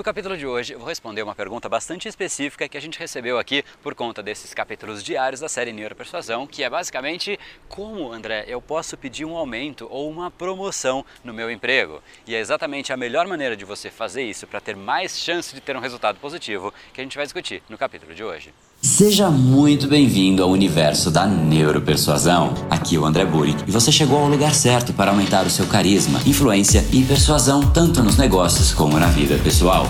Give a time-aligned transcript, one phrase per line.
[0.00, 3.62] No capítulo de hoje vou responder uma pergunta bastante específica que a gente recebeu aqui
[3.82, 7.38] por conta desses capítulos diários da série Neuropersuasão, que é basicamente
[7.68, 12.02] como, André, eu posso pedir um aumento ou uma promoção no meu emprego.
[12.26, 15.60] E é exatamente a melhor maneira de você fazer isso para ter mais chance de
[15.60, 18.54] ter um resultado positivo que a gente vai discutir no capítulo de hoje.
[18.80, 22.54] Seja muito bem-vindo ao universo da neuropersuasão.
[22.70, 25.66] Aqui é o André Buri e você chegou ao lugar certo para aumentar o seu
[25.66, 29.89] carisma, influência e persuasão tanto nos negócios como na vida pessoal.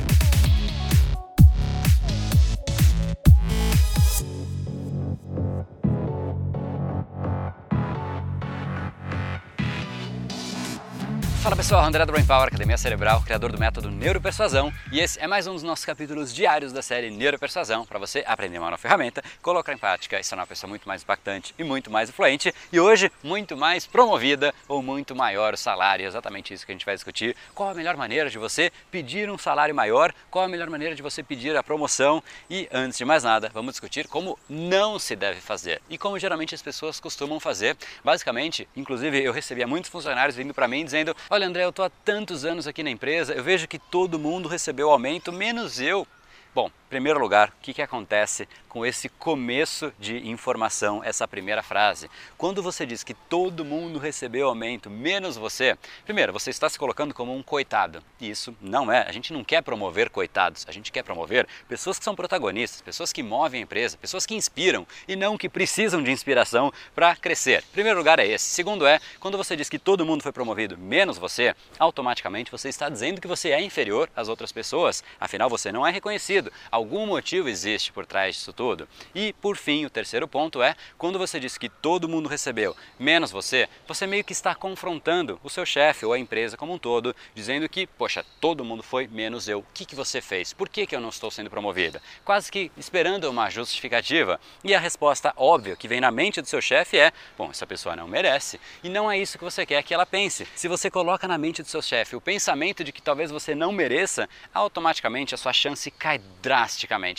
[11.41, 15.25] Fala pessoal, André do Brain Power, Academia Cerebral, criador do método Neuropersuasão, e esse é
[15.25, 19.23] mais um dos nossos capítulos diários da série Neuropersuasão, para você aprender uma nova ferramenta,
[19.41, 22.77] colocar em prática e ser uma pessoa muito mais impactante e muito mais influente, e
[22.77, 27.37] hoje muito mais promovida ou muito maior salário, exatamente isso que a gente vai discutir.
[27.55, 31.01] Qual a melhor maneira de você pedir um salário maior, qual a melhor maneira de
[31.01, 35.39] você pedir a promoção, e antes de mais nada, vamos discutir como não se deve
[35.39, 37.77] fazer e como geralmente as pessoas costumam fazer.
[38.03, 41.89] Basicamente, inclusive eu recebia muitos funcionários vindo para mim dizendo: Olha, André, eu estou há
[41.89, 46.07] tantos anos aqui na empresa, eu vejo que todo mundo recebeu aumento, menos eu.
[46.53, 52.09] Bom, primeiro lugar, o que, que acontece com esse começo de informação, essa primeira frase?
[52.37, 57.13] Quando você diz que todo mundo recebeu aumento, menos você, primeiro, você está se colocando
[57.13, 58.03] como um coitado.
[58.19, 59.07] Isso não é.
[59.07, 63.13] A gente não quer promover coitados, a gente quer promover pessoas que são protagonistas, pessoas
[63.13, 67.63] que movem a empresa, pessoas que inspiram e não que precisam de inspiração para crescer.
[67.71, 68.49] Primeiro lugar é esse.
[68.49, 72.89] Segundo é, quando você diz que todo mundo foi promovido, menos você, automaticamente você está
[72.89, 75.01] dizendo que você é inferior às outras pessoas.
[75.17, 78.89] Afinal, você não é reconhecido Algum motivo existe por trás disso tudo.
[79.13, 83.29] E por fim, o terceiro ponto é quando você diz que todo mundo recebeu, menos
[83.29, 87.15] você, você meio que está confrontando o seu chefe ou a empresa como um todo,
[87.35, 89.59] dizendo que, poxa, todo mundo foi menos eu.
[89.59, 90.53] O que, que você fez?
[90.53, 92.01] Por que, que eu não estou sendo promovida?
[92.25, 94.41] Quase que esperando uma justificativa.
[94.63, 97.95] E a resposta óbvia que vem na mente do seu chefe é: bom, essa pessoa
[97.95, 98.59] não merece.
[98.83, 100.47] E não é isso que você quer que ela pense.
[100.55, 103.71] Se você coloca na mente do seu chefe o pensamento de que talvez você não
[103.71, 106.70] mereça, automaticamente a sua chance cai drasticamente.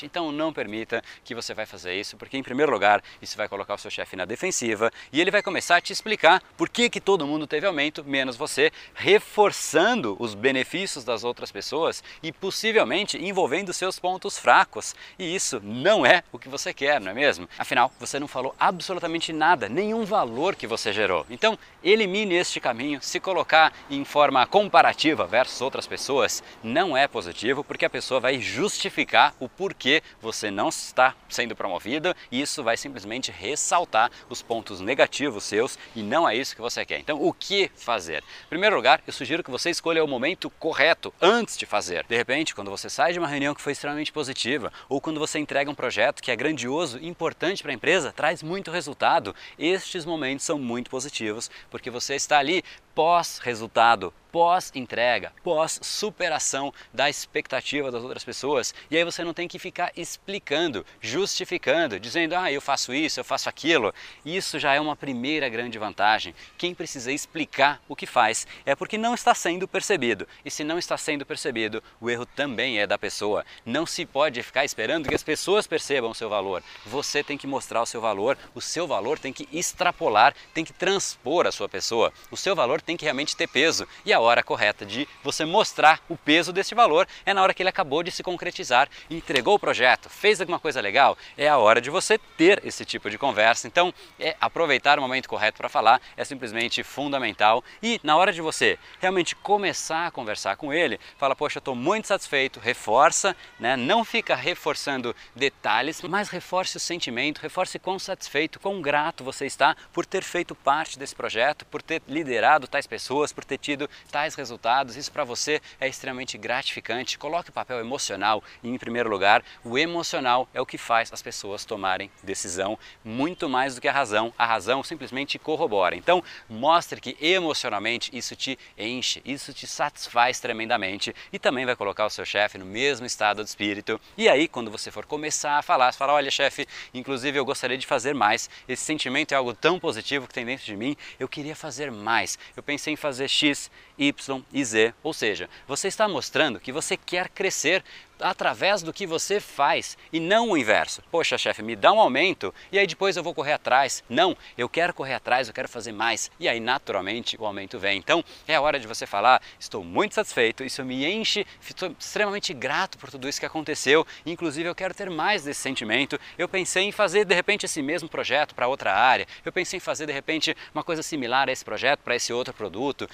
[0.04, 3.74] Então não permita que você vai fazer isso, porque em primeiro lugar, isso vai colocar
[3.74, 7.00] o seu chefe na defensiva e ele vai começar a te explicar por que, que
[7.00, 13.72] todo mundo teve aumento, menos você, reforçando os benefícios das outras pessoas e possivelmente envolvendo
[13.72, 14.94] seus pontos fracos.
[15.18, 17.48] E isso não é o que você quer, não é mesmo?
[17.58, 21.26] Afinal, você não falou absolutamente nada, nenhum valor que você gerou.
[21.30, 23.00] Então, elimine este caminho.
[23.02, 28.40] Se colocar em forma comparativa versus outras pessoas não é positivo, porque a pessoa vai
[28.40, 34.80] justificar o porquê você não está sendo promovido e isso vai simplesmente ressaltar os pontos
[34.80, 37.00] negativos seus e não é isso que você quer.
[37.00, 38.22] Então, o que fazer?
[38.46, 42.06] Em primeiro lugar, eu sugiro que você escolha o momento correto antes de fazer.
[42.08, 45.38] De repente, quando você sai de uma reunião que foi extremamente positiva ou quando você
[45.38, 50.44] entrega um projeto que é grandioso, importante para a empresa, traz muito resultado, estes momentos
[50.44, 52.62] são muito positivos porque você está ali
[52.94, 58.74] pós-resultado, pós-entrega, pós-superação da expectativa das outras pessoas.
[58.90, 63.24] E aí você não tem que ficar explicando, justificando, dizendo, ah, eu faço isso, eu
[63.24, 63.94] faço aquilo.
[64.24, 66.34] Isso já é uma primeira grande vantagem.
[66.56, 70.26] Quem precisa explicar o que faz é porque não está sendo percebido.
[70.44, 73.44] E se não está sendo percebido, o erro também é da pessoa.
[73.66, 76.62] Não se pode ficar esperando que as pessoas percebam o seu valor.
[76.86, 80.72] Você tem que mostrar o seu valor, o seu valor tem que extrapolar, tem que
[80.72, 82.12] transpor a sua pessoa.
[82.30, 83.86] O seu valor tem que realmente ter peso.
[84.04, 87.62] E a hora correta de você mostrar o peso desse valor é na hora que
[87.62, 91.80] ele acabou de se concretizar, entregou o projeto, fez alguma coisa legal, é a hora
[91.80, 93.66] de você ter esse tipo de conversa.
[93.66, 97.62] Então, é aproveitar o momento correto para falar é simplesmente fundamental.
[97.82, 102.08] E na hora de você realmente começar a conversar com ele, fala: "Poxa, estou muito
[102.08, 103.76] satisfeito", reforça, né?
[103.76, 109.76] Não fica reforçando detalhes, mas reforce o sentimento, reforce quão satisfeito, quão grato você está
[109.92, 114.34] por ter feito parte desse projeto, por ter liderado tais pessoas, por ter tido tais
[114.34, 114.96] resultados.
[114.96, 117.18] Isso para você é extremamente gratificante.
[117.18, 119.44] Coloque o papel emocional em primeiro lugar.
[119.62, 123.92] O emocional é o que faz as pessoas tomarem decisão muito mais do que a
[123.92, 124.32] razão.
[124.38, 125.94] A razão simplesmente corrobora.
[125.94, 132.06] Então, mostre que emocionalmente isso te enche, isso te satisfaz tremendamente e também vai colocar
[132.06, 134.00] o seu chefe no mesmo estado de espírito.
[134.16, 137.76] E aí, quando você for começar a falar, você fala: olha, chefe, inclusive eu gostaria
[137.76, 138.48] de fazer mais.
[138.66, 140.96] Esse sentimento é algo tão positivo que tem dentro de mim.
[141.20, 142.38] Eu queria fazer mais.
[142.56, 144.94] Eu pensei em fazer X, Y e Z.
[145.02, 147.84] Ou seja, você está mostrando que você quer crescer
[148.22, 151.02] através do que você faz e não o inverso.
[151.10, 154.02] Poxa, chefe, me dá um aumento e aí depois eu vou correr atrás.
[154.08, 156.30] Não, eu quero correr atrás, eu quero fazer mais.
[156.38, 157.98] E aí naturalmente o aumento vem.
[157.98, 162.54] Então é a hora de você falar: estou muito satisfeito, isso me enche, estou extremamente
[162.54, 164.06] grato por tudo isso que aconteceu.
[164.24, 166.18] Inclusive eu quero ter mais desse sentimento.
[166.38, 169.26] Eu pensei em fazer de repente esse mesmo projeto para outra área.
[169.44, 172.54] Eu pensei em fazer de repente uma coisa similar a esse projeto para esse outro
[172.54, 173.08] produto.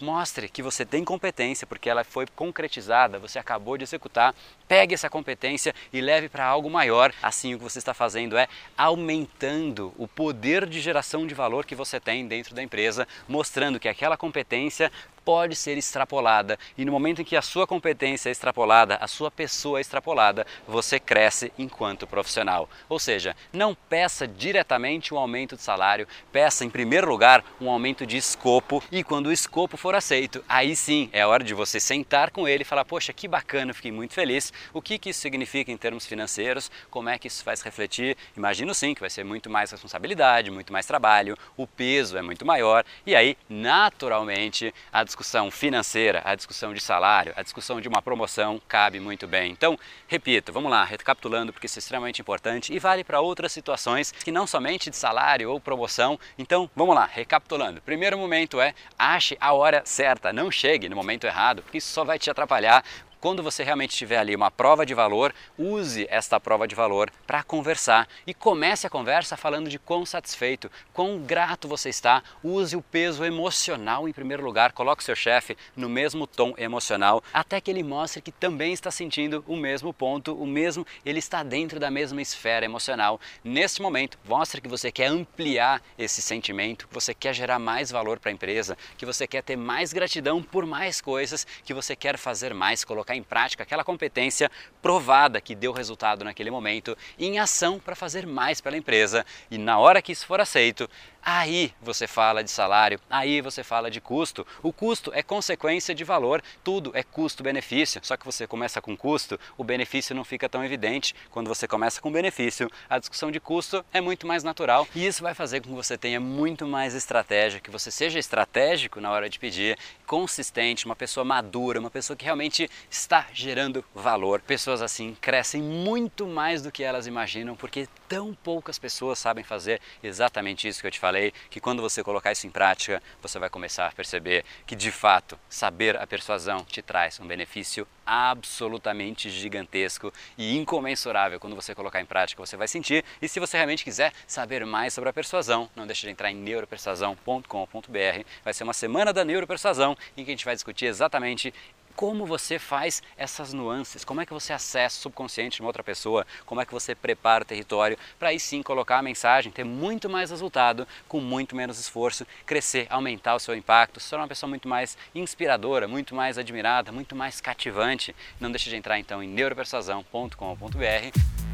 [0.00, 4.34] Mostre que você tem competência porque ela foi concretizada, você acabou de executar
[4.68, 7.12] Pegue essa competência e leve para algo maior.
[7.22, 11.74] Assim, o que você está fazendo é aumentando o poder de geração de valor que
[11.74, 14.92] você tem dentro da empresa, mostrando que aquela competência
[15.24, 19.30] pode ser extrapolada e no momento em que a sua competência é extrapolada, a sua
[19.30, 22.68] pessoa é extrapolada, você cresce enquanto profissional.
[22.88, 28.06] Ou seja, não peça diretamente um aumento de salário, peça em primeiro lugar um aumento
[28.06, 32.30] de escopo e quando o escopo for aceito, aí sim é hora de você sentar
[32.30, 34.52] com ele e falar: Poxa, que bacana, fiquei muito feliz.
[34.72, 36.70] O que, que isso significa em termos financeiros?
[36.90, 38.16] Como é que isso faz refletir?
[38.36, 42.44] Imagino sim que vai ser muito mais responsabilidade, muito mais trabalho, o peso é muito
[42.44, 48.00] maior e aí, naturalmente, a discussão financeira, a discussão de salário, a discussão de uma
[48.00, 49.50] promoção cabe muito bem.
[49.50, 49.76] Então,
[50.06, 54.30] repito, vamos lá, recapitulando porque isso é extremamente importante e vale para outras situações que
[54.30, 56.18] não somente de salário ou promoção.
[56.38, 57.82] Então, vamos lá, recapitulando.
[57.82, 62.04] Primeiro momento é ache a hora certa, não chegue no momento errado, porque isso só
[62.04, 62.84] vai te atrapalhar.
[63.20, 67.42] Quando você realmente tiver ali uma prova de valor, use esta prova de valor para
[67.42, 72.22] conversar e comece a conversa falando de quão satisfeito, quão grato você está.
[72.42, 77.60] Use o peso emocional em primeiro lugar, coloque seu chefe no mesmo tom emocional, até
[77.60, 81.78] que ele mostre que também está sentindo o mesmo ponto, o mesmo, ele está dentro
[81.78, 83.20] da mesma esfera emocional.
[83.44, 88.18] Neste momento, mostre que você quer ampliar esse sentimento, que você quer gerar mais valor
[88.18, 92.16] para a empresa, que você quer ter mais gratidão por mais coisas, que você quer
[92.16, 97.38] fazer mais, colocar colocar em prática aquela competência provada que deu resultado naquele momento em
[97.38, 99.26] ação para fazer mais pela empresa.
[99.50, 100.88] E na hora que isso for aceito,
[101.22, 104.46] Aí você fala de salário, aí você fala de custo.
[104.62, 108.00] O custo é consequência de valor, tudo é custo-benefício.
[108.02, 111.14] Só que você começa com custo, o benefício não fica tão evidente.
[111.30, 115.22] Quando você começa com benefício, a discussão de custo é muito mais natural e isso
[115.22, 119.28] vai fazer com que você tenha muito mais estratégia, que você seja estratégico na hora
[119.28, 124.40] de pedir, consistente, uma pessoa madura, uma pessoa que realmente está gerando valor.
[124.40, 129.80] Pessoas assim crescem muito mais do que elas imaginam porque tão poucas pessoas sabem fazer
[130.02, 133.36] exatamente isso que eu te falei falei que quando você colocar isso em prática, você
[133.36, 139.28] vai começar a perceber que de fato saber a persuasão te traz um benefício absolutamente
[139.28, 141.40] gigantesco e incomensurável.
[141.40, 143.04] Quando você colocar em prática, você vai sentir.
[143.20, 146.36] E se você realmente quiser saber mais sobre a persuasão, não deixe de entrar em
[146.36, 148.24] neuropersuasão.com.br.
[148.44, 151.52] Vai ser uma semana da neuropersuasão em que a gente vai discutir exatamente
[151.96, 155.82] como você faz essas nuances, como é que você acessa o subconsciente de uma outra
[155.82, 159.64] pessoa, como é que você prepara o território para aí sim colocar a mensagem, ter
[159.64, 164.48] muito mais resultado com muito menos esforço, crescer, aumentar o seu impacto, ser uma pessoa
[164.48, 168.14] muito mais inspiradora, muito mais admirada, muito mais cativante.
[168.38, 171.49] Não deixe de entrar então em neuropersuasão.com.br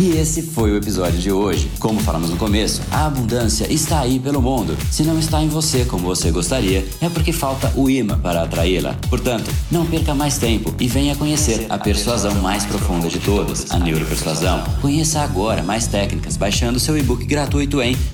[0.00, 1.70] e esse foi o episódio de hoje.
[1.78, 4.74] Como falamos no começo, a abundância está aí pelo mundo.
[4.90, 8.96] Se não está em você como você gostaria, é porque falta o imã para atraí-la.
[9.10, 13.78] Portanto, não perca mais tempo e venha conhecer a persuasão mais profunda de todas, a
[13.78, 14.64] neuropersuasão.
[14.80, 17.94] Conheça agora mais técnicas baixando seu e-book gratuito em